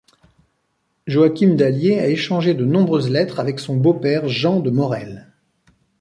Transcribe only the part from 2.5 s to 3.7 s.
de nombreuses lettres avec